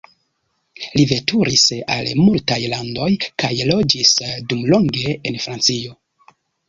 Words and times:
Li 0.93 1.03
veturis 1.09 1.65
al 1.97 2.09
multaj 2.21 2.59
landoj 2.73 3.09
kaj 3.45 3.51
loĝis 3.73 4.15
dumlonge 4.55 5.15
en 5.31 5.39
Francio. 5.45 5.99